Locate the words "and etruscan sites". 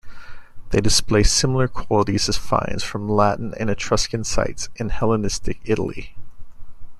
3.59-4.67